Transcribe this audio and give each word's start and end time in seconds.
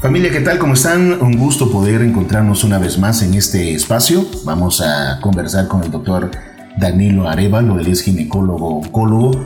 Familia, 0.00 0.30
¿qué 0.30 0.40
tal? 0.40 0.58
¿Cómo 0.58 0.72
están? 0.72 1.20
Un 1.20 1.36
gusto 1.36 1.70
poder 1.70 2.00
encontrarnos 2.00 2.64
una 2.64 2.78
vez 2.78 2.98
más 2.98 3.20
en 3.20 3.34
este 3.34 3.74
espacio. 3.74 4.26
Vamos 4.44 4.80
a 4.80 5.20
conversar 5.20 5.68
con 5.68 5.84
el 5.84 5.90
doctor 5.90 6.30
Danilo 6.78 7.28
Arevalo, 7.28 7.78
él 7.78 7.86
es 7.86 8.00
ginecólogo 8.00 8.78
oncólogo. 8.78 9.44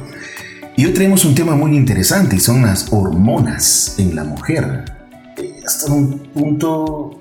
Y 0.77 0.87
hoy 0.87 0.93
tenemos 0.93 1.25
un 1.25 1.35
tema 1.35 1.57
muy 1.57 1.77
interesante 1.77 2.37
y 2.37 2.41
son 2.41 2.63
las 2.63 2.93
hormonas 2.93 3.97
en 3.99 4.15
la 4.15 4.23
mujer. 4.23 4.85
Es 5.37 5.87
un 5.89 6.21
punto 6.33 7.21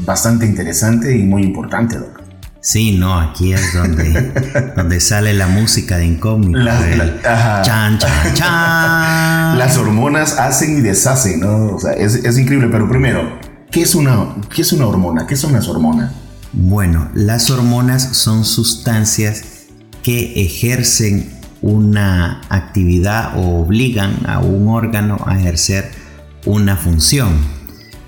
bastante 0.00 0.44
interesante 0.44 1.16
y 1.16 1.22
muy 1.22 1.44
importante, 1.44 1.96
doctor. 1.96 2.19
Sí, 2.62 2.92
no, 2.92 3.18
aquí 3.18 3.54
es 3.54 3.74
donde, 3.74 4.32
donde 4.76 5.00
sale 5.00 5.32
la 5.32 5.46
música 5.46 5.96
de 5.96 6.06
incógnito. 6.06 6.60
chan, 7.22 7.98
chan, 7.98 8.34
chan. 8.34 9.58
Las 9.58 9.78
hormonas 9.78 10.38
hacen 10.38 10.78
y 10.78 10.80
deshacen, 10.82 11.40
¿no? 11.40 11.74
O 11.74 11.80
sea, 11.80 11.92
es, 11.92 12.16
es, 12.16 12.38
increíble, 12.38 12.68
pero 12.70 12.88
primero, 12.88 13.38
¿qué 13.70 13.82
es, 13.82 13.94
una, 13.94 14.36
¿qué 14.54 14.60
es 14.62 14.72
una 14.72 14.86
hormona? 14.86 15.26
¿Qué 15.26 15.36
son 15.36 15.52
las 15.52 15.68
hormonas? 15.68 16.12
Bueno, 16.52 17.08
las 17.14 17.50
hormonas 17.50 18.16
son 18.16 18.44
sustancias 18.44 19.42
que 20.02 20.44
ejercen 20.44 21.32
una 21.62 22.42
actividad 22.48 23.38
o 23.38 23.62
obligan 23.62 24.18
a 24.26 24.40
un 24.40 24.68
órgano 24.68 25.18
a 25.26 25.38
ejercer 25.38 25.90
una 26.44 26.76
función. 26.76 27.38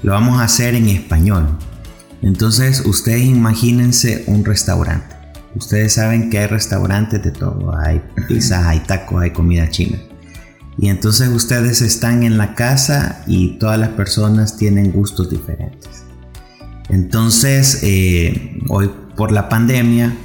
Lo 0.03 0.13
vamos 0.13 0.41
a 0.41 0.45
hacer 0.45 0.75
en 0.75 0.89
español. 0.89 1.59
Entonces 2.23 2.85
ustedes 2.87 3.25
imagínense 3.25 4.25
un 4.29 4.45
restaurante. 4.45 5.17
Ustedes 5.55 5.95
saben 5.95 6.31
que 6.31 6.39
hay 6.39 6.47
restaurantes 6.47 7.23
de 7.23 7.33
todo. 7.33 7.77
Hay 7.77 8.01
pizzas, 8.29 8.65
hay 8.67 8.81
tacos, 8.81 9.23
hay 9.23 9.31
comida 9.31 9.69
china. 9.69 9.99
Y 10.79 10.89
entonces 10.89 11.29
ustedes 11.29 11.83
están 11.83 12.23
en 12.23 12.39
la 12.39 12.55
casa 12.55 13.23
y 13.27 13.59
todas 13.59 13.79
las 13.79 13.91
personas 13.91 14.57
tienen 14.57 14.91
gustos 14.91 15.29
diferentes. 15.29 16.05
Entonces, 16.89 17.81
eh, 17.83 18.59
hoy 18.69 18.91
por 19.17 19.33
la 19.33 19.49
pandemia, 19.49 20.17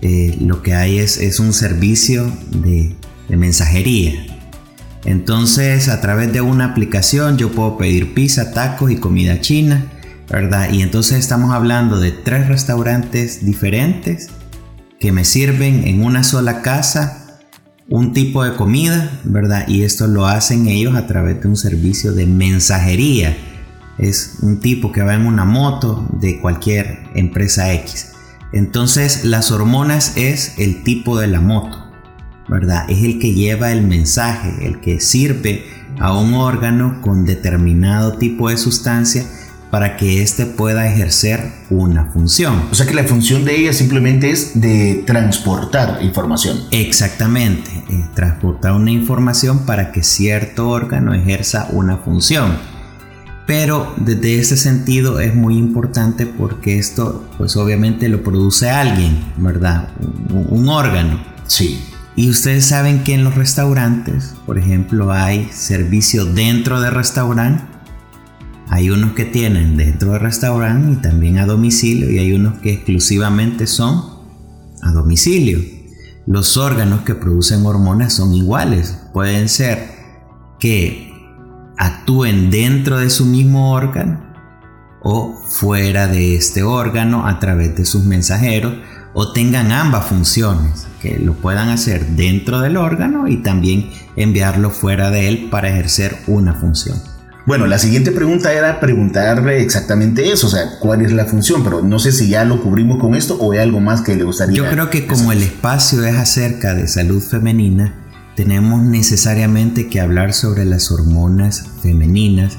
eh, 0.00 0.36
lo 0.40 0.62
que 0.62 0.74
hay 0.74 0.98
es, 0.98 1.18
es 1.18 1.40
un 1.40 1.52
servicio 1.52 2.30
de, 2.50 2.94
de 3.28 3.36
mensajería. 3.36 4.26
Entonces, 5.04 5.88
a 5.88 6.00
través 6.00 6.32
de 6.32 6.40
una 6.40 6.66
aplicación 6.66 7.36
yo 7.36 7.50
puedo 7.50 7.76
pedir 7.76 8.14
pizza, 8.14 8.52
tacos 8.52 8.90
y 8.90 8.96
comida 8.96 9.40
china 9.40 9.90
¿verdad? 10.30 10.72
Y 10.72 10.82
entonces 10.82 11.18
estamos 11.18 11.52
hablando 11.52 11.98
de 11.98 12.12
tres 12.12 12.48
restaurantes 12.48 13.44
diferentes 13.44 14.28
que 15.00 15.12
me 15.12 15.24
sirven 15.24 15.86
en 15.86 16.04
una 16.04 16.22
sola 16.22 16.62
casa 16.62 17.20
un 17.88 18.12
tipo 18.12 18.44
de 18.44 18.54
comida, 18.54 19.10
¿verdad? 19.24 19.66
Y 19.66 19.82
esto 19.82 20.06
lo 20.06 20.26
hacen 20.26 20.68
ellos 20.68 20.94
a 20.94 21.08
través 21.08 21.42
de 21.42 21.48
un 21.48 21.56
servicio 21.56 22.12
de 22.12 22.24
mensajería. 22.24 23.36
Es 23.98 24.38
un 24.42 24.60
tipo 24.60 24.92
que 24.92 25.02
va 25.02 25.14
en 25.14 25.26
una 25.26 25.44
moto 25.44 26.08
de 26.20 26.40
cualquier 26.40 27.00
empresa 27.16 27.72
X. 27.72 28.12
Entonces 28.52 29.24
las 29.24 29.50
hormonas 29.50 30.16
es 30.16 30.54
el 30.58 30.84
tipo 30.84 31.18
de 31.18 31.26
la 31.26 31.40
moto, 31.40 31.90
¿verdad? 32.48 32.88
Es 32.88 33.02
el 33.02 33.18
que 33.18 33.34
lleva 33.34 33.72
el 33.72 33.82
mensaje, 33.82 34.66
el 34.66 34.80
que 34.80 35.00
sirve 35.00 35.64
a 35.98 36.16
un 36.16 36.34
órgano 36.34 37.00
con 37.02 37.24
determinado 37.24 38.12
tipo 38.18 38.48
de 38.50 38.56
sustancia 38.56 39.24
para 39.70 39.96
que 39.96 40.22
éste 40.22 40.46
pueda 40.46 40.86
ejercer 40.92 41.52
una 41.70 42.06
función. 42.06 42.64
O 42.70 42.74
sea 42.74 42.86
que 42.86 42.94
la 42.94 43.04
función 43.04 43.44
de 43.44 43.56
ella 43.56 43.72
simplemente 43.72 44.30
es 44.30 44.60
de 44.60 45.04
transportar 45.06 46.00
información. 46.02 46.58
Exactamente, 46.72 47.70
eh, 47.88 48.04
transportar 48.14 48.72
una 48.72 48.90
información 48.90 49.60
para 49.60 49.92
que 49.92 50.02
cierto 50.02 50.68
órgano 50.68 51.14
ejerza 51.14 51.68
una 51.70 51.96
función. 51.96 52.58
Pero 53.46 53.94
desde 53.96 54.38
ese 54.38 54.56
sentido 54.56 55.20
es 55.20 55.34
muy 55.34 55.56
importante 55.56 56.26
porque 56.26 56.78
esto 56.78 57.28
pues 57.38 57.56
obviamente 57.56 58.08
lo 58.08 58.22
produce 58.22 58.70
alguien, 58.70 59.24
¿verdad? 59.36 59.88
Un, 60.28 60.46
un 60.50 60.68
órgano. 60.68 61.20
Sí. 61.46 61.82
Y 62.16 62.28
ustedes 62.28 62.66
saben 62.66 63.02
que 63.02 63.14
en 63.14 63.24
los 63.24 63.34
restaurantes, 63.34 64.34
por 64.46 64.58
ejemplo, 64.58 65.12
hay 65.12 65.48
servicio 65.52 66.26
dentro 66.26 66.80
del 66.80 66.92
restaurante 66.92 67.79
hay 68.70 68.88
unos 68.88 69.14
que 69.14 69.24
tienen 69.24 69.76
dentro 69.76 70.12
del 70.12 70.20
restaurante 70.20 70.92
y 70.92 71.02
también 71.02 71.38
a 71.38 71.46
domicilio 71.46 72.08
y 72.08 72.18
hay 72.18 72.32
unos 72.32 72.60
que 72.60 72.72
exclusivamente 72.72 73.66
son 73.66 74.20
a 74.80 74.92
domicilio. 74.92 75.58
Los 76.24 76.56
órganos 76.56 77.00
que 77.00 77.16
producen 77.16 77.66
hormonas 77.66 78.12
son 78.12 78.32
iguales. 78.32 78.96
Pueden 79.12 79.48
ser 79.48 79.90
que 80.60 81.12
actúen 81.76 82.52
dentro 82.52 82.98
de 82.98 83.10
su 83.10 83.26
mismo 83.26 83.72
órgano 83.72 84.20
o 85.02 85.34
fuera 85.48 86.06
de 86.06 86.36
este 86.36 86.62
órgano 86.62 87.26
a 87.26 87.40
través 87.40 87.74
de 87.74 87.84
sus 87.84 88.04
mensajeros 88.04 88.74
o 89.14 89.32
tengan 89.32 89.72
ambas 89.72 90.06
funciones, 90.06 90.86
que 91.02 91.18
lo 91.18 91.34
puedan 91.34 91.70
hacer 91.70 92.06
dentro 92.10 92.60
del 92.60 92.76
órgano 92.76 93.26
y 93.26 93.38
también 93.38 93.90
enviarlo 94.14 94.70
fuera 94.70 95.10
de 95.10 95.26
él 95.26 95.48
para 95.50 95.70
ejercer 95.70 96.18
una 96.28 96.54
función. 96.54 96.96
Bueno, 97.46 97.66
la 97.66 97.78
siguiente 97.78 98.12
pregunta 98.12 98.52
era 98.52 98.80
preguntarle 98.80 99.62
exactamente 99.62 100.30
eso, 100.30 100.46
o 100.46 100.50
sea, 100.50 100.78
cuál 100.78 101.02
es 101.02 101.12
la 101.12 101.24
función, 101.24 101.64
pero 101.64 101.82
no 101.82 101.98
sé 101.98 102.12
si 102.12 102.28
ya 102.28 102.44
lo 102.44 102.62
cubrimos 102.62 102.98
con 102.98 103.14
esto 103.14 103.36
o 103.40 103.52
hay 103.52 103.58
algo 103.58 103.80
más 103.80 104.02
que 104.02 104.14
le 104.14 104.24
gustaría. 104.24 104.54
Yo 104.54 104.68
creo 104.68 104.90
que 104.90 105.06
como 105.06 105.32
el 105.32 105.42
espacio 105.42 106.04
es 106.04 106.16
acerca 106.16 106.74
de 106.74 106.86
salud 106.86 107.22
femenina, 107.22 107.94
tenemos 108.36 108.82
necesariamente 108.82 109.88
que 109.88 110.00
hablar 110.00 110.32
sobre 110.32 110.64
las 110.64 110.90
hormonas 110.90 111.64
femeninas 111.82 112.56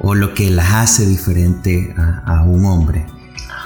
o 0.00 0.14
lo 0.14 0.34
que 0.34 0.50
las 0.50 0.72
hace 0.72 1.06
diferente 1.06 1.94
a, 1.96 2.42
un 2.44 2.64
hombre. 2.66 3.06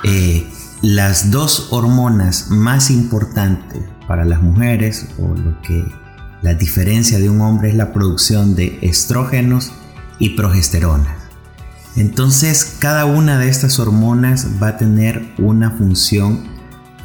Eh, 0.05 0.47
las 0.83 1.31
dos 1.31 1.69
hormonas 1.71 2.51
más 2.51 2.91
importantes 2.91 3.83
para 4.07 4.25
las 4.25 4.43
mujeres 4.43 5.07
o 5.19 5.35
lo 5.35 5.61
que 5.63 5.85
la 6.43 6.55
diferencia 6.55 7.19
de 7.19 7.29
un 7.29 7.41
hombre 7.41 7.71
es 7.71 7.75
la 7.75 7.93
producción 7.93 8.55
de 8.55 8.79
estrógenos 8.83 9.73
y 10.19 10.31
progesterona. 10.31 11.17
Entonces 11.97 12.77
cada 12.79 13.07
una 13.07 13.39
de 13.39 13.49
estas 13.49 13.79
hormonas 13.79 14.47
va 14.63 14.69
a 14.69 14.77
tener 14.77 15.27
una 15.39 15.73
función 15.73 16.45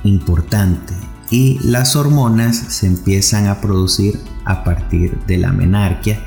importante 0.04 0.94
y 1.32 1.58
las 1.64 1.96
hormonas 1.96 2.56
se 2.56 2.86
empiezan 2.86 3.48
a 3.48 3.60
producir 3.60 4.20
a 4.46 4.64
partir 4.64 5.18
de 5.26 5.38
la 5.38 5.52
menarquia, 5.52 6.20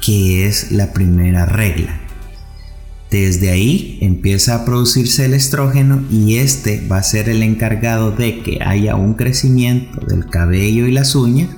que 0.00 0.46
es 0.46 0.72
la 0.72 0.92
primera 0.92 1.44
regla. 1.44 2.00
Desde 3.10 3.50
ahí 3.50 3.98
empieza 4.00 4.54
a 4.54 4.64
producirse 4.64 5.26
el 5.26 5.34
estrógeno 5.34 6.02
y 6.10 6.36
este 6.36 6.86
va 6.88 6.98
a 6.98 7.02
ser 7.02 7.28
el 7.28 7.42
encargado 7.42 8.10
de 8.10 8.42
que 8.42 8.58
haya 8.64 8.96
un 8.96 9.14
crecimiento 9.14 10.00
del 10.06 10.26
cabello 10.26 10.86
y 10.86 10.92
las 10.92 11.14
uñas 11.14 11.50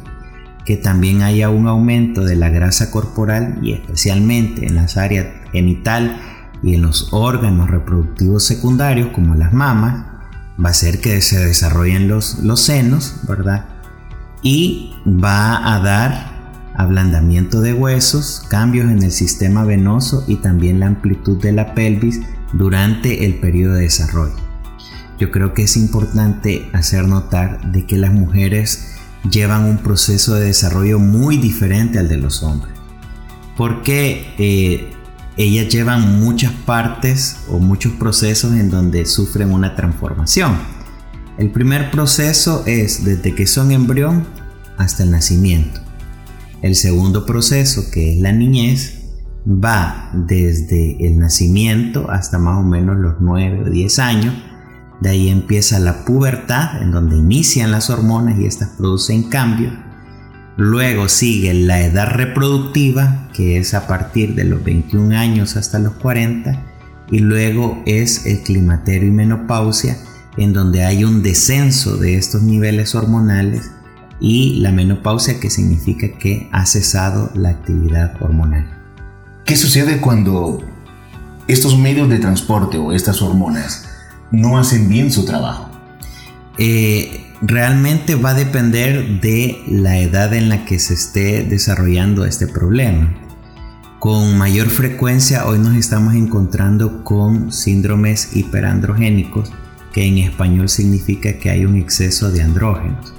que 0.69 0.77
también 0.77 1.23
haya 1.23 1.49
un 1.49 1.67
aumento 1.67 2.27
de 2.27 2.37
la 2.37 2.51
grasa 2.51 2.91
corporal 2.91 3.59
y 3.63 3.73
especialmente 3.73 4.67
en 4.67 4.75
las 4.75 4.99
áreas 4.99 5.27
genital 5.51 6.21
y 6.63 6.75
en 6.75 6.83
los 6.83 7.09
órganos 7.11 7.71
reproductivos 7.71 8.45
secundarios 8.45 9.09
como 9.15 9.35
las 9.35 9.55
mamas, 9.55 10.05
va 10.63 10.69
a 10.69 10.73
hacer 10.73 11.01
que 11.01 11.23
se 11.23 11.43
desarrollen 11.43 12.07
los, 12.07 12.41
los 12.41 12.61
senos, 12.61 13.23
¿verdad? 13.27 13.65
Y 14.43 14.93
va 15.07 15.75
a 15.75 15.81
dar 15.81 16.73
ablandamiento 16.75 17.63
de 17.63 17.73
huesos, 17.73 18.45
cambios 18.51 18.91
en 18.91 19.03
el 19.03 19.11
sistema 19.11 19.65
venoso 19.65 20.23
y 20.29 20.37
también 20.37 20.81
la 20.81 20.89
amplitud 20.89 21.41
de 21.41 21.53
la 21.53 21.73
pelvis 21.73 22.21
durante 22.53 23.25
el 23.25 23.37
periodo 23.37 23.77
de 23.77 23.85
desarrollo. 23.85 24.37
Yo 25.19 25.31
creo 25.31 25.55
que 25.55 25.63
es 25.63 25.79
importante 25.79 26.69
hacer 26.75 27.09
notar 27.09 27.73
de 27.73 27.87
que 27.87 27.97
las 27.97 28.13
mujeres 28.13 28.99
llevan 29.31 29.65
un 29.65 29.79
proceso 29.79 30.35
de 30.35 30.47
desarrollo 30.47 30.99
muy 30.99 31.37
diferente 31.37 31.99
al 31.99 32.09
de 32.09 32.17
los 32.17 32.43
hombres. 32.43 32.75
Porque 33.57 34.35
eh, 34.39 34.91
ellas 35.37 35.69
llevan 35.69 36.21
muchas 36.21 36.53
partes 36.53 37.39
o 37.49 37.59
muchos 37.59 37.93
procesos 37.93 38.55
en 38.55 38.71
donde 38.71 39.07
sufren 39.07 39.53
una 39.53 39.75
transformación. 39.75 40.57
El 41.39 41.51
primer 41.51 41.91
proceso 41.91 42.65
es 42.67 43.05
desde 43.05 43.35
que 43.35 43.47
son 43.47 43.71
embrión 43.71 44.27
hasta 44.77 45.05
el 45.05 45.11
nacimiento. 45.11 45.81
El 46.63 46.75
segundo 46.75 47.25
proceso, 47.25 47.91
que 47.93 48.15
es 48.15 48.21
la 48.21 48.33
niñez, 48.33 48.99
va 49.47 50.11
desde 50.13 51.07
el 51.07 51.19
nacimiento 51.19 52.11
hasta 52.11 52.39
más 52.39 52.59
o 52.59 52.63
menos 52.63 52.97
los 52.97 53.15
9 53.21 53.63
o 53.67 53.71
10 53.71 53.99
años 54.01 54.35
de 55.01 55.11
ahí 55.11 55.29
empieza 55.29 55.79
la 55.79 56.05
pubertad, 56.05 56.83
en 56.83 56.91
donde 56.91 57.17
inician 57.17 57.71
las 57.71 57.89
hormonas 57.89 58.39
y 58.39 58.47
estas 58.47 58.71
producen 58.71 59.25
cambios. 59.25 59.73
Luego 60.57 61.09
sigue 61.09 61.55
la 61.55 61.81
edad 61.83 62.09
reproductiva, 62.09 63.29
que 63.33 63.59
es 63.59 63.75
a 63.75 63.87
partir 63.87 64.35
de 64.35 64.45
los 64.45 64.65
21 64.65 65.17
años 65.17 65.57
hasta 65.57 65.79
los 65.79 65.93
40. 65.95 66.65
Y 67.11 67.21
luego 67.21 67.81
es 67.87 68.27
el 68.27 68.43
climaterio 68.43 69.09
y 69.09 69.13
menopausia, 69.13 69.97
en 70.37 70.53
donde 70.53 70.85
hay 70.85 71.05
un 71.05 71.23
descenso 71.23 71.97
de 71.97 72.17
estos 72.17 72.43
niveles 72.43 72.97
hormonales. 72.97 73.71
Y 74.21 74.59
la 74.59 74.73
menopausia, 74.73 75.39
que 75.39 75.49
significa 75.49 76.09
que 76.19 76.49
ha 76.51 76.67
cesado 76.67 77.31
la 77.37 77.51
actividad 77.51 78.21
hormonal. 78.21 78.69
¿Qué 79.45 79.57
sucede 79.57 80.01
cuando 80.01 80.61
estos 81.47 81.79
medios 81.79 82.09
de 82.09 82.19
transporte 82.19 82.79
o 82.79 82.93
estas 82.93 83.23
hormonas 83.23 83.88
no 84.31 84.59
hacen 84.59 84.89
bien 84.89 85.11
su 85.11 85.25
trabajo? 85.25 85.71
Eh, 86.59 87.25
realmente 87.41 88.17
va 88.17 88.31
a 88.31 88.35
depender 88.35 89.21
de 89.21 89.63
la 89.69 89.99
edad 89.99 90.35
en 90.35 90.49
la 90.49 90.65
que 90.65 90.79
se 90.79 90.95
esté 90.95 91.45
desarrollando 91.45 92.25
este 92.25 92.47
problema. 92.47 93.15
Con 93.99 94.39
mayor 94.39 94.69
frecuencia 94.69 95.47
hoy 95.47 95.59
nos 95.59 95.75
estamos 95.75 96.15
encontrando 96.15 97.03
con 97.03 97.53
síndromes 97.53 98.37
hiperandrogénicos, 98.37 99.51
que 99.93 100.05
en 100.05 100.19
español 100.19 100.69
significa 100.69 101.33
que 101.39 101.51
hay 101.51 101.65
un 101.65 101.77
exceso 101.77 102.31
de 102.31 102.43
andrógenos. 102.43 103.13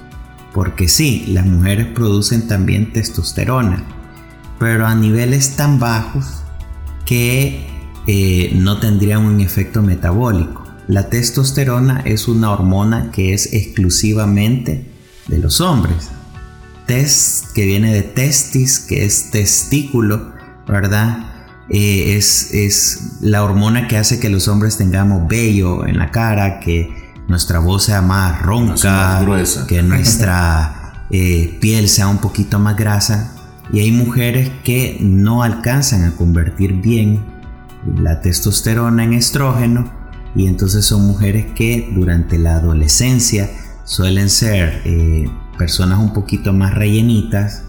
Porque 0.54 0.88
sí, 0.88 1.26
las 1.28 1.44
mujeres 1.44 1.86
producen 1.86 2.48
también 2.48 2.92
testosterona, 2.92 3.84
pero 4.58 4.86
a 4.86 4.94
niveles 4.94 5.56
tan 5.56 5.78
bajos 5.78 6.42
que 7.04 7.66
eh, 8.06 8.52
no 8.54 8.78
tendrían 8.78 9.24
un 9.24 9.40
efecto 9.40 9.82
metabólico. 9.82 10.69
La 10.90 11.08
testosterona 11.08 12.02
es 12.04 12.26
una 12.26 12.50
hormona 12.50 13.12
que 13.12 13.32
es 13.32 13.52
exclusivamente 13.52 14.90
de 15.28 15.38
los 15.38 15.60
hombres. 15.60 16.10
Test, 16.88 17.52
que 17.54 17.64
viene 17.64 17.94
de 17.94 18.02
testis, 18.02 18.80
que 18.80 19.04
es 19.04 19.30
testículo, 19.30 20.32
¿verdad? 20.66 21.28
Eh, 21.68 22.16
es, 22.16 22.52
es 22.52 23.18
la 23.20 23.44
hormona 23.44 23.86
que 23.86 23.98
hace 23.98 24.18
que 24.18 24.30
los 24.30 24.48
hombres 24.48 24.78
tengamos 24.78 25.28
vello 25.28 25.86
en 25.86 25.96
la 25.96 26.10
cara, 26.10 26.58
que 26.58 26.92
nuestra 27.28 27.60
voz 27.60 27.84
sea 27.84 28.02
más 28.02 28.42
ronca, 28.42 29.24
que 29.68 29.84
nuestra 29.84 31.06
eh, 31.12 31.56
piel 31.60 31.88
sea 31.88 32.08
un 32.08 32.18
poquito 32.18 32.58
más 32.58 32.76
grasa. 32.76 33.32
Y 33.72 33.78
hay 33.78 33.92
mujeres 33.92 34.50
que 34.64 34.98
no 35.00 35.44
alcanzan 35.44 36.02
a 36.02 36.16
convertir 36.16 36.72
bien 36.72 37.24
la 37.96 38.20
testosterona 38.20 39.04
en 39.04 39.12
estrógeno 39.12 39.99
y 40.34 40.46
entonces 40.46 40.84
son 40.84 41.06
mujeres 41.06 41.46
que 41.54 41.90
durante 41.92 42.38
la 42.38 42.56
adolescencia 42.56 43.50
suelen 43.84 44.30
ser 44.30 44.82
eh, 44.84 45.28
personas 45.58 45.98
un 45.98 46.12
poquito 46.12 46.52
más 46.52 46.74
rellenitas, 46.74 47.64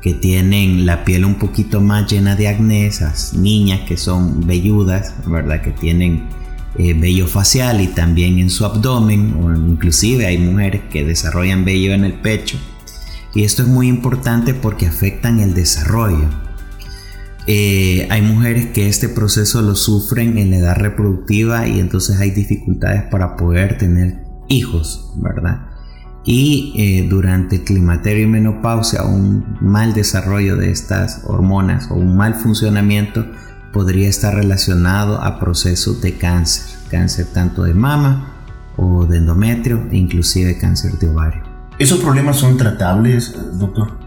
que 0.00 0.14
tienen 0.14 0.86
la 0.86 1.04
piel 1.04 1.24
un 1.24 1.34
poquito 1.34 1.80
más 1.80 2.10
llena 2.10 2.36
de 2.36 2.48
acné, 2.48 2.86
esas 2.86 3.34
niñas 3.34 3.80
que 3.88 3.96
son 3.96 4.46
velludas, 4.46 5.14
¿verdad? 5.26 5.62
Que 5.62 5.72
tienen 5.72 6.28
eh, 6.78 6.94
vello 6.94 7.26
facial 7.26 7.80
y 7.80 7.88
también 7.88 8.38
en 8.38 8.48
su 8.48 8.64
abdomen, 8.64 9.34
o 9.42 9.52
inclusive 9.52 10.26
hay 10.26 10.38
mujeres 10.38 10.82
que 10.90 11.04
desarrollan 11.04 11.64
vello 11.64 11.92
en 11.92 12.04
el 12.04 12.12
pecho. 12.12 12.56
Y 13.34 13.42
esto 13.42 13.62
es 13.62 13.68
muy 13.68 13.88
importante 13.88 14.54
porque 14.54 14.86
afectan 14.86 15.40
el 15.40 15.54
desarrollo. 15.54 16.28
Eh, 17.46 18.08
hay 18.10 18.22
mujeres 18.22 18.66
que 18.66 18.88
este 18.88 19.08
proceso 19.08 19.62
lo 19.62 19.76
sufren 19.76 20.36
en 20.36 20.50
la 20.50 20.56
edad 20.58 20.76
reproductiva 20.76 21.68
y 21.68 21.78
entonces 21.78 22.18
hay 22.18 22.32
dificultades 22.32 23.04
para 23.04 23.36
poder 23.36 23.78
tener 23.78 24.24
hijos, 24.48 25.12
¿verdad? 25.16 25.66
Y 26.24 26.72
eh, 26.76 27.06
durante 27.08 27.56
el 27.56 27.62
climaterio 27.62 28.24
y 28.24 28.26
menopausia, 28.26 29.04
un 29.04 29.58
mal 29.60 29.94
desarrollo 29.94 30.56
de 30.56 30.72
estas 30.72 31.22
hormonas 31.24 31.88
o 31.88 31.94
un 31.94 32.16
mal 32.16 32.34
funcionamiento 32.34 33.24
podría 33.72 34.08
estar 34.08 34.34
relacionado 34.34 35.22
a 35.22 35.38
procesos 35.38 36.00
de 36.00 36.14
cáncer, 36.16 36.76
cáncer 36.90 37.26
tanto 37.26 37.62
de 37.62 37.74
mama 37.74 38.32
o 38.76 39.06
de 39.06 39.18
endometrio 39.18 39.86
e 39.92 39.96
inclusive 39.98 40.58
cáncer 40.58 40.98
de 40.98 41.10
ovario. 41.10 41.42
¿Esos 41.78 42.00
problemas 42.00 42.38
son 42.38 42.56
tratables, 42.56 43.32
doctor? 43.58 43.98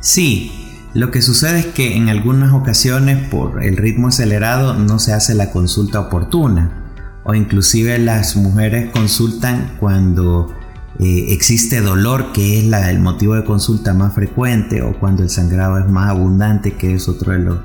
Sí, 0.00 0.67
lo 0.94 1.10
que 1.10 1.20
sucede 1.20 1.60
es 1.60 1.66
que 1.66 1.96
en 1.96 2.08
algunas 2.08 2.52
ocasiones 2.52 3.28
por 3.28 3.62
el 3.62 3.76
ritmo 3.76 4.08
acelerado 4.08 4.74
no 4.74 4.98
se 4.98 5.12
hace 5.12 5.34
la 5.34 5.50
consulta 5.50 6.00
oportuna. 6.00 6.84
O 7.24 7.34
inclusive 7.34 7.98
las 7.98 8.36
mujeres 8.36 8.90
consultan 8.90 9.76
cuando 9.78 10.54
eh, 10.98 11.26
existe 11.28 11.82
dolor 11.82 12.32
que 12.32 12.58
es 12.58 12.72
el 12.72 13.00
motivo 13.00 13.34
de 13.34 13.44
consulta 13.44 13.92
más 13.92 14.14
frecuente 14.14 14.80
o 14.80 14.98
cuando 14.98 15.22
el 15.22 15.28
sangrado 15.28 15.78
es 15.78 15.86
más 15.88 16.08
abundante 16.08 16.72
que 16.72 16.94
es 16.94 17.06
otro 17.06 17.32
de 17.32 17.40
los 17.40 17.58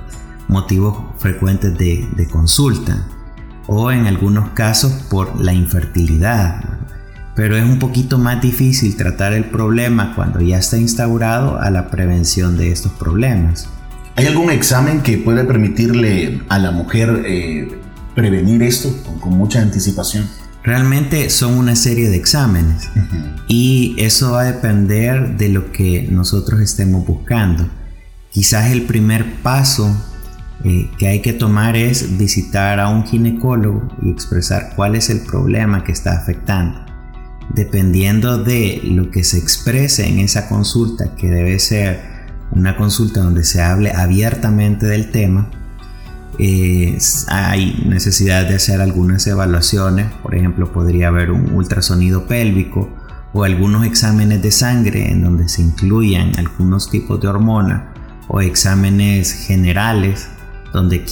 motivos 0.50 0.98
frecuentes 1.18 1.78
de, 1.78 2.06
de 2.18 2.28
consulta. 2.28 3.08
O 3.68 3.90
en 3.90 4.06
algunos 4.06 4.50
casos 4.50 4.92
por 5.10 5.40
la 5.40 5.54
infertilidad 5.54 6.73
pero 7.36 7.58
es 7.58 7.64
un 7.64 7.80
poquito 7.80 8.18
más 8.18 8.42
difícil 8.42 8.96
tratar 8.96 9.34
el 9.34 9.46
problema 9.46 10.14
cuando 10.16 10.40
ya 10.42 10.60
está 10.60 10.78
instaurado 10.78 11.60
a 11.60 11.70
la 11.72 11.90
prevención 11.90 12.58
de 12.58 12.72
estos 12.72 12.92
problemas. 12.94 13.68
¿Hay 14.16 14.28
algún 14.28 14.52
examen 14.52 15.02
que 15.02 15.18
pueda 15.18 15.48
permitirle 15.48 16.42
a 16.50 16.60
la 16.60 16.72
mujer 16.72 17.24
eh, 17.26 17.80
prevenir 18.14 18.62
esto 18.62 18.96
con, 19.20 19.36
mucha 19.36 19.62
anticipación? 19.62 20.28
Realmente 20.64 21.30
son 21.32 21.56
una 21.56 21.76
serie 21.76 22.10
de 22.10 22.16
exámenes 22.16 22.88
y 23.48 23.96
eso 23.98 24.34
va 24.34 24.42
a 24.42 24.46
depender 24.46 25.36
de 25.36 25.50
lo 25.50 25.72
que 25.72 26.08
nosotros 26.10 26.62
estemos 26.62 27.06
buscando. 27.06 27.68
Quizás 28.30 28.72
el 28.72 28.84
primer 28.84 29.42
paso 29.42 29.92
eh, 30.64 30.90
que 30.98 31.08
hay 31.08 31.22
que 31.22 31.34
tomar 31.34 31.76
es 31.76 32.18
visitar 32.18 32.80
a 32.80 32.88
un 32.88 33.06
ginecólogo 33.06 33.90
y 34.04 34.12
expresar 34.12 34.74
cuál 34.76 34.96
es 34.96 35.10
el 35.10 35.22
problema 35.22 35.84
que 35.84 35.92
está 35.92 36.14
afectando 36.14 36.83
dependiendo 37.54 38.38
de 38.38 38.82
lo 38.84 39.12
que 39.12 39.24
se 39.24 39.38
exprese 39.38 40.08
en 40.08 40.20
esa 40.20 40.50
consulta, 40.50 41.16
que 41.16 41.30
debe 41.30 41.60
ser 41.60 42.02
una 42.52 42.76
consulta 42.76 43.22
donde 43.22 43.44
se 43.44 43.62
hable 43.62 43.92
abiertamente 43.92 44.88
del 44.88 45.12
tema, 45.12 45.50
hay 47.28 47.84
necesidad 47.88 48.48
de 48.48 48.56
hacer 48.56 48.82
algunas 48.82 49.26
evaluaciones, 49.28 50.12
por 50.24 50.36
ejemplo, 50.36 50.72
podría 50.72 51.10
haber 51.10 51.32
un 51.32 51.54
ultrasonido 51.54 52.26
pélvico 52.26 52.90
o 53.34 53.44
algunos 53.44 53.86
exámenes 53.86 54.42
de 54.42 54.52
sangre 54.52 55.12
en 55.12 55.24
donde 55.24 55.48
se 55.48 55.62
incluyan 55.62 56.32
algunos 56.38 56.90
tipos 56.90 57.22
de 57.22 57.28
hormonas 57.28 57.84
o 58.28 58.42
exámenes 58.42 59.32
generales 59.32 60.28
donde 60.72 61.04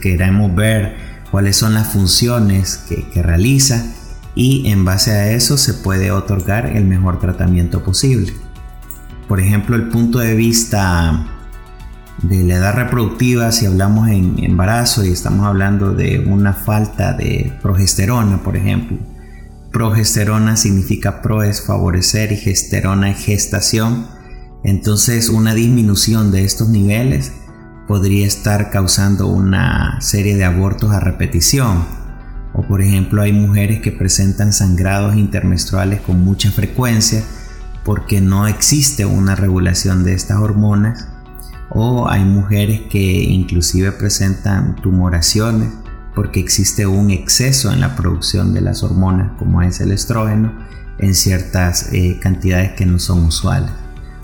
queremos 0.00 0.54
ver 0.54 0.96
cuáles 1.30 1.56
son 1.56 1.74
las 1.74 1.92
funciones 1.92 2.84
que 2.88 3.22
realiza 3.22 3.84
y 4.34 4.68
en 4.68 4.84
base 4.84 5.12
a 5.12 5.32
eso 5.32 5.56
se 5.56 5.74
puede 5.74 6.10
otorgar 6.10 6.76
el 6.76 6.84
mejor 6.84 7.18
tratamiento 7.18 7.82
posible. 7.82 8.32
Por 9.28 9.40
ejemplo, 9.40 9.76
el 9.76 9.88
punto 9.88 10.18
de 10.18 10.34
vista 10.34 11.26
de 12.22 12.42
la 12.44 12.56
edad 12.56 12.74
reproductiva, 12.74 13.50
si 13.52 13.66
hablamos 13.66 14.08
en 14.08 14.42
embarazo 14.42 15.04
y 15.04 15.10
estamos 15.10 15.46
hablando 15.46 15.92
de 15.92 16.20
una 16.20 16.52
falta 16.52 17.12
de 17.12 17.52
progesterona, 17.62 18.42
por 18.42 18.56
ejemplo. 18.56 18.98
Progesterona 19.72 20.56
significa 20.56 21.22
pro 21.22 21.42
es 21.42 21.62
favorecer 21.62 22.32
y 22.32 22.36
gesterona 22.36 23.10
es 23.10 23.24
gestación. 23.24 24.06
Entonces 24.64 25.28
una 25.28 25.54
disminución 25.54 26.32
de 26.32 26.44
estos 26.44 26.68
niveles 26.68 27.32
podría 27.86 28.26
estar 28.26 28.70
causando 28.70 29.28
una 29.28 30.00
serie 30.00 30.36
de 30.36 30.44
abortos 30.44 30.90
a 30.92 31.00
repetición 31.00 31.99
o 32.52 32.62
por 32.62 32.82
ejemplo 32.82 33.22
hay 33.22 33.32
mujeres 33.32 33.80
que 33.80 33.92
presentan 33.92 34.52
sangrados 34.52 35.16
intermenstruales 35.16 36.00
con 36.00 36.24
mucha 36.24 36.50
frecuencia 36.50 37.22
porque 37.84 38.20
no 38.20 38.46
existe 38.46 39.06
una 39.06 39.36
regulación 39.36 40.04
de 40.04 40.14
estas 40.14 40.38
hormonas. 40.38 41.08
O 41.70 42.08
hay 42.08 42.24
mujeres 42.24 42.82
que 42.90 43.22
inclusive 43.22 43.92
presentan 43.92 44.74
tumoraciones 44.76 45.72
porque 46.14 46.40
existe 46.40 46.86
un 46.86 47.10
exceso 47.10 47.72
en 47.72 47.80
la 47.80 47.94
producción 47.94 48.52
de 48.52 48.60
las 48.60 48.82
hormonas 48.82 49.32
como 49.38 49.62
es 49.62 49.80
el 49.80 49.92
estrógeno 49.92 50.52
en 50.98 51.14
ciertas 51.14 51.92
eh, 51.92 52.18
cantidades 52.20 52.72
que 52.72 52.86
no 52.86 52.98
son 52.98 53.24
usuales. 53.24 53.70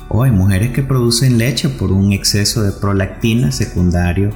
O 0.09 0.25
hay 0.25 0.33
mujeres 0.33 0.73
que 0.73 0.83
producen 0.83 1.38
leche 1.38 1.68
por 1.68 1.92
un 1.92 2.12
exceso 2.12 2.62
de 2.62 2.73
prolactina 2.73 3.52
secundario 3.52 4.30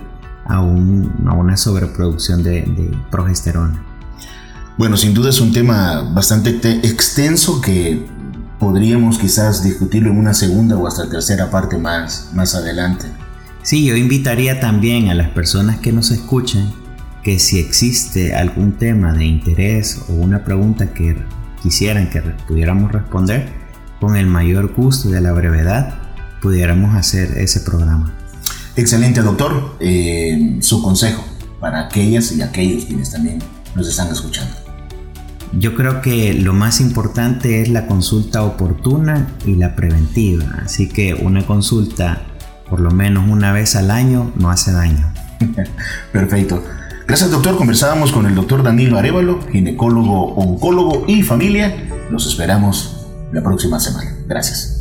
a, 0.46 0.60
una 0.60 1.56
sobreproducción 1.56 2.42
de, 2.42 2.92
progesterona. 3.10 3.84
Bueno, 4.76 4.96
sin 4.96 5.14
duda 5.14 5.30
es 5.30 5.40
un 5.40 5.52
tema 5.52 6.02
bastante 6.14 6.50
extenso 6.86 7.60
que 7.60 8.06
podríamos 8.58 9.18
quizás 9.18 9.62
discutirlo 9.62 10.10
en 10.10 10.18
una 10.18 10.34
segunda 10.34 10.76
o 10.76 10.86
hasta 10.86 11.08
tercera 11.08 11.50
parte 11.50 11.76
más, 11.76 12.30
más 12.34 12.54
adelante. 12.54 13.06
Sí, 13.62 13.84
yo 13.84 13.96
invitaría 13.96 14.60
también 14.60 15.08
a 15.08 15.14
las 15.14 15.28
personas 15.28 15.78
que 15.80 15.92
nos 15.92 16.10
escuchan 16.10 16.72
que 17.22 17.38
si 17.38 17.58
existe 17.58 18.34
algún 18.34 18.72
tema 18.72 19.12
de 19.12 19.26
interés 19.26 20.00
o 20.08 20.14
una 20.14 20.44
pregunta 20.44 20.94
que 20.94 21.16
quisieran 21.62 22.08
que 22.08 22.22
pudiéramos 22.48 22.90
responder, 22.90 23.48
con 24.00 24.16
el 24.16 24.26
mayor 24.26 24.72
gusto 24.74 25.10
y 25.10 25.14
a 25.14 25.20
la 25.20 25.32
brevedad, 25.32 25.94
pudiéramos 26.40 26.94
hacer 26.94 27.36
ese 27.36 27.60
programa. 27.60 28.14
Excelente, 28.80 29.20
doctor. 29.20 29.76
Eh, 29.78 30.56
su 30.60 30.82
consejo 30.82 31.22
para 31.60 31.80
aquellas 31.80 32.32
y 32.32 32.40
aquellos 32.40 32.86
quienes 32.86 33.12
también 33.12 33.38
nos 33.74 33.86
están 33.86 34.10
escuchando. 34.10 34.54
Yo 35.52 35.74
creo 35.74 36.00
que 36.00 36.32
lo 36.32 36.54
más 36.54 36.80
importante 36.80 37.60
es 37.60 37.68
la 37.68 37.86
consulta 37.86 38.42
oportuna 38.42 39.28
y 39.44 39.56
la 39.56 39.76
preventiva. 39.76 40.62
Así 40.64 40.88
que 40.88 41.12
una 41.12 41.46
consulta 41.46 42.22
por 42.70 42.80
lo 42.80 42.90
menos 42.90 43.28
una 43.28 43.52
vez 43.52 43.76
al 43.76 43.90
año 43.90 44.32
no 44.36 44.50
hace 44.50 44.72
daño. 44.72 45.12
Perfecto. 46.12 46.64
Gracias 47.06 47.30
doctor, 47.30 47.58
conversábamos 47.58 48.12
con 48.12 48.24
el 48.24 48.34
doctor 48.34 48.62
Danilo 48.62 48.96
Arevalo, 48.96 49.40
ginecólogo, 49.52 50.36
oncólogo 50.36 51.04
y 51.06 51.22
familia. 51.22 51.74
Los 52.10 52.26
esperamos 52.26 53.06
la 53.30 53.42
próxima 53.42 53.78
semana. 53.78 54.10
Gracias. 54.26 54.79